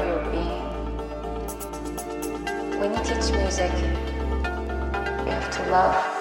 of 0.00 0.06
your 0.06 0.20
being. 0.30 0.66
When 2.80 2.92
you 2.92 2.98
teach 3.04 3.32
music, 3.32 3.72
you 5.24 5.32
have 5.32 5.50
to 5.50 5.70
love. 5.70 6.15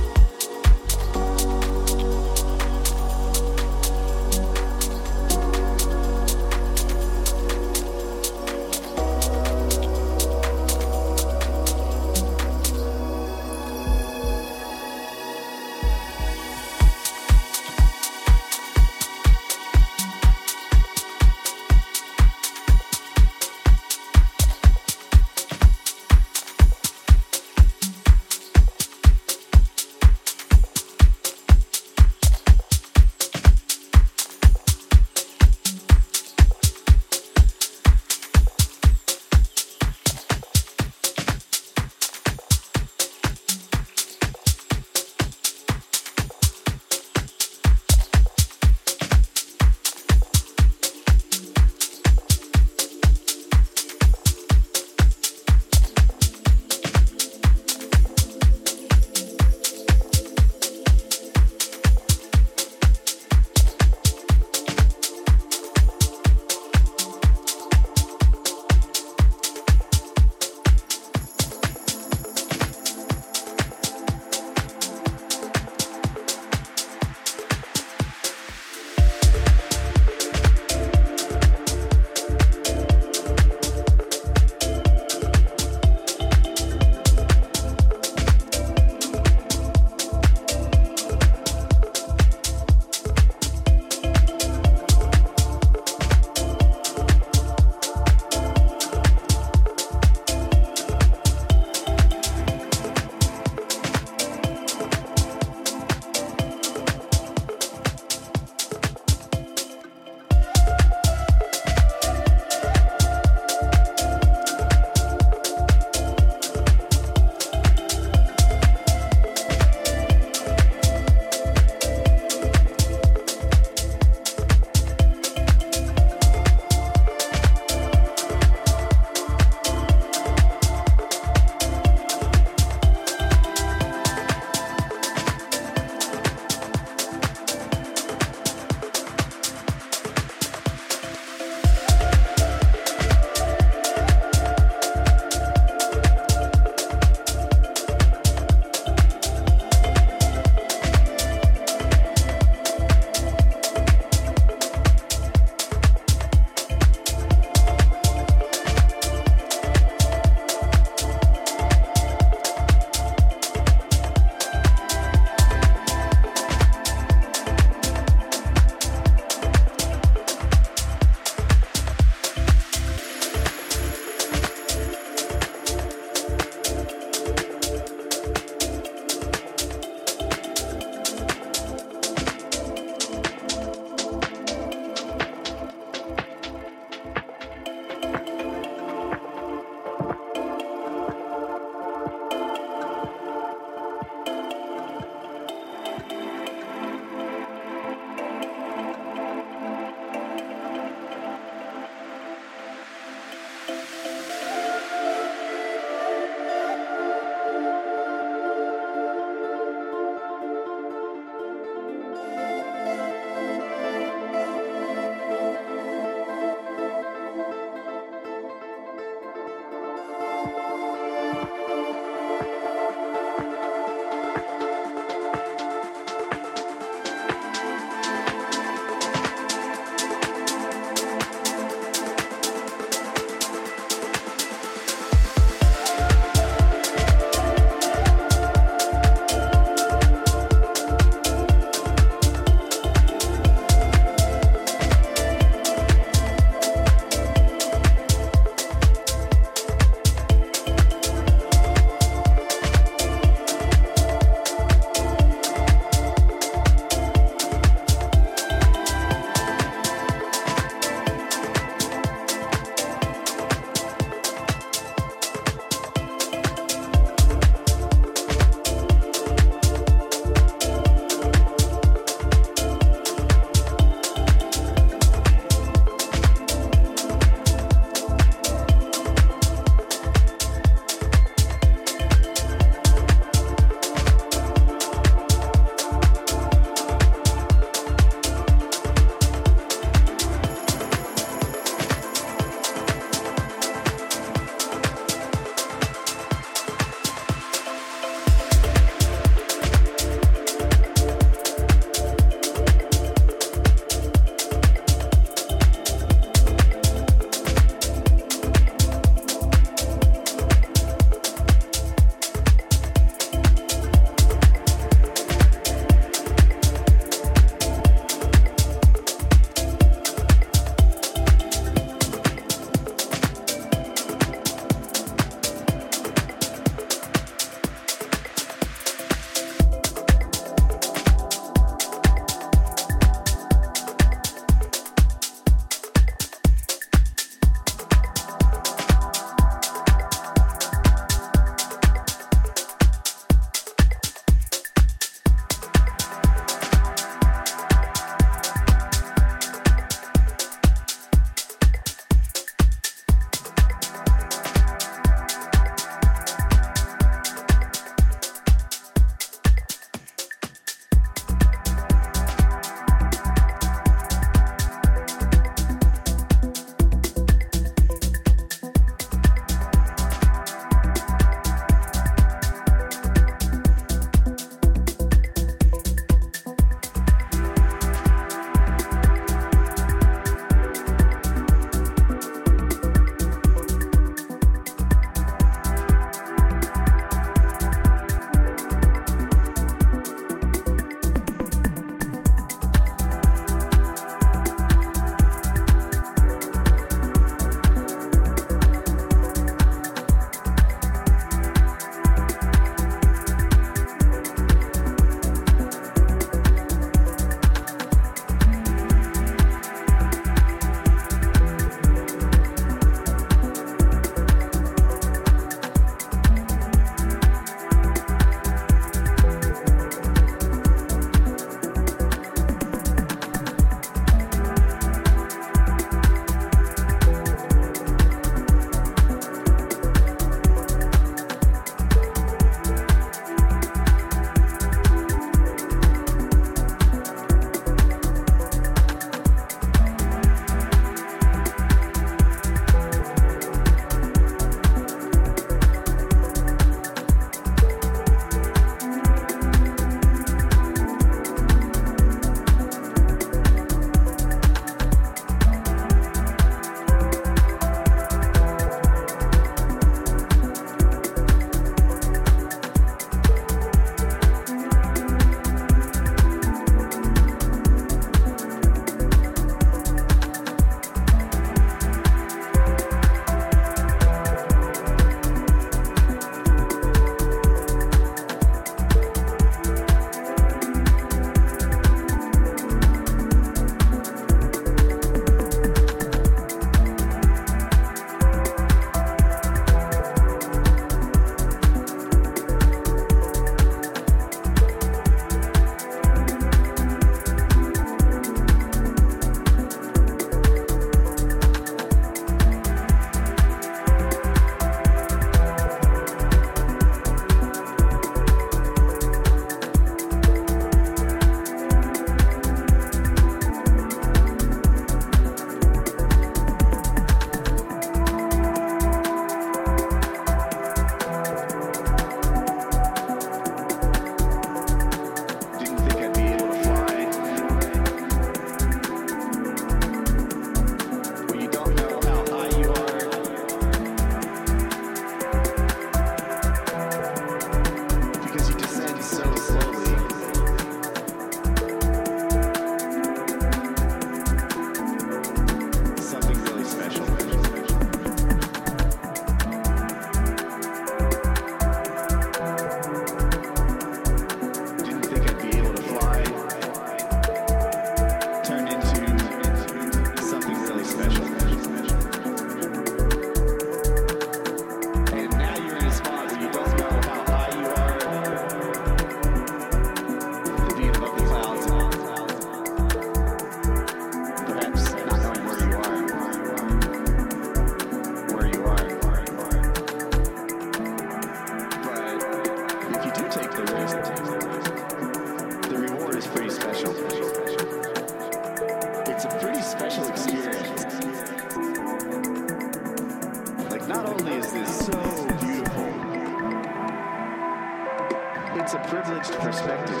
Perspective. 599.50 600.00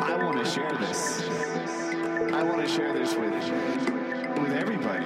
I 0.00 0.18
want 0.18 0.42
to 0.42 0.50
share 0.50 0.72
this. 0.78 1.28
I 2.32 2.42
want 2.42 2.62
to 2.62 2.66
share 2.66 2.94
this 2.94 3.14
with 3.14 3.34
with 4.38 4.52
everybody. 4.52 5.04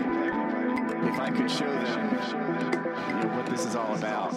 If 1.08 1.18
I 1.18 1.30
could 1.32 1.50
show 1.50 1.66
them 1.66 2.16
you 3.08 3.28
know, 3.28 3.36
what 3.36 3.46
this 3.46 3.66
is 3.66 3.74
all 3.74 3.92
about. 3.92 4.27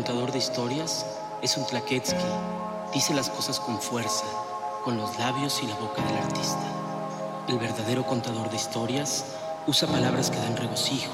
Contador 0.00 0.32
de 0.32 0.38
historias 0.38 1.04
es 1.42 1.58
un 1.58 1.66
Tlaquetsky. 1.66 2.24
Dice 2.94 3.12
las 3.12 3.28
cosas 3.28 3.60
con 3.60 3.78
fuerza, 3.82 4.24
con 4.82 4.96
los 4.96 5.18
labios 5.18 5.60
y 5.62 5.66
la 5.66 5.74
boca 5.74 6.02
del 6.02 6.16
artista. 6.16 6.64
El 7.48 7.58
verdadero 7.58 8.06
contador 8.06 8.48
de 8.48 8.56
historias 8.56 9.26
usa 9.66 9.86
palabras 9.86 10.30
que 10.30 10.38
dan 10.38 10.56
regocijo. 10.56 11.12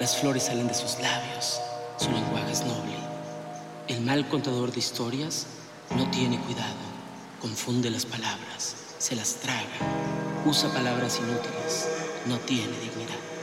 Las 0.00 0.16
flores 0.16 0.44
salen 0.44 0.68
de 0.68 0.74
sus 0.74 0.98
labios. 1.00 1.60
Su 1.98 2.10
lenguaje 2.12 2.50
es 2.50 2.64
noble. 2.64 2.96
El 3.88 4.00
mal 4.00 4.26
contador 4.26 4.72
de 4.72 4.78
historias 4.78 5.44
no 5.94 6.10
tiene 6.10 6.40
cuidado. 6.40 6.80
Confunde 7.42 7.90
las 7.90 8.06
palabras, 8.06 8.74
se 8.96 9.16
las 9.16 9.34
traga. 9.34 9.68
Usa 10.46 10.72
palabras 10.72 11.18
inútiles. 11.18 11.88
No 12.24 12.38
tiene 12.38 12.72
dignidad. 12.78 13.33